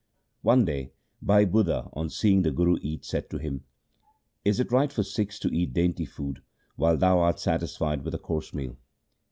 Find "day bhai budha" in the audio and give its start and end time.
0.65-1.87